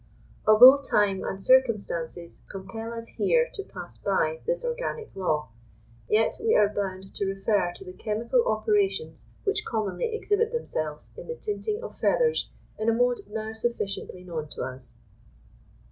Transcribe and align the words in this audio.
Although 0.47 0.81
time 0.81 1.23
and 1.23 1.39
circumstances 1.39 2.41
compel 2.49 2.91
us 2.91 3.05
here 3.07 3.47
to 3.53 3.61
pass 3.63 3.99
by 3.99 4.39
this 4.47 4.65
organic 4.65 5.15
law, 5.15 5.49
yet 6.09 6.37
we 6.41 6.55
are 6.55 6.69
bound 6.73 7.13
to 7.13 7.25
refer 7.25 7.71
to 7.75 7.85
the 7.85 7.93
chemical 7.93 8.43
operations 8.47 9.27
which 9.43 9.63
commonly 9.63 10.11
exhibit 10.15 10.51
themselves 10.51 11.11
in 11.15 11.27
the 11.27 11.35
tinting 11.35 11.83
of 11.83 11.99
feathers 11.99 12.49
in 12.79 12.89
a 12.89 12.93
mode 12.93 13.19
now 13.29 13.53
sufficiently 13.53 14.23
known 14.23 14.49
to 14.49 14.63
us. 14.63 14.95